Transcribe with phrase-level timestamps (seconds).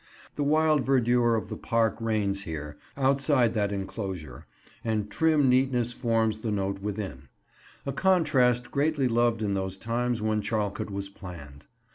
[0.35, 4.47] The wild verdure of the park reigns here, outside that enclosure,
[4.83, 7.29] and trim neatness forms the note within;
[7.85, 11.65] a contrast greatly loved in those times when Charlecote was planned.